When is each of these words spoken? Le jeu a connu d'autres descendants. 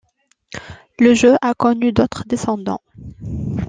Le 0.99 1.13
jeu 1.13 1.35
a 1.43 1.53
connu 1.53 1.91
d'autres 1.91 2.23
descendants. 2.25 2.81